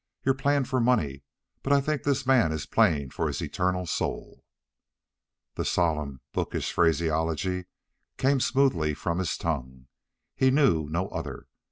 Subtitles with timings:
[0.25, 1.21] You're playing for money,
[1.61, 4.43] but I think this man is playing for his eternal soul."
[5.53, 7.65] The solemn, bookish phraseology
[8.17, 9.85] came smoothly from his tongue.
[10.35, 11.45] He knew no other.